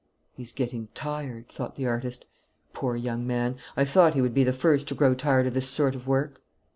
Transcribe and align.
"He's 0.33 0.51
getting 0.51 0.87
tired," 0.95 1.47
thought 1.49 1.75
the 1.75 1.85
artist. 1.85 2.25
"Poor 2.73 2.95
young 2.95 3.27
man, 3.27 3.57
I 3.77 3.85
thought 3.85 4.15
he 4.15 4.21
would 4.23 4.33
be 4.33 4.43
the 4.43 4.51
first 4.51 4.87
to 4.87 4.95
grow 4.95 5.13
tired 5.13 5.45
of 5.45 5.53
this 5.53 5.69
sort 5.69 5.93
of 5.93 6.07
work." 6.07 6.41